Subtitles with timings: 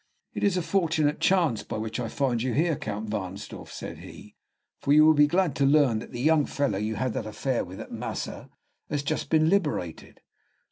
[0.33, 4.35] "It is a fortunate chance by which I find you here, Count Wahnsdorf," said he,
[4.79, 7.63] "for you will be glad to learn that the young fellow you had that affair
[7.63, 8.49] with at Massa
[8.89, 10.21] has just been liberated."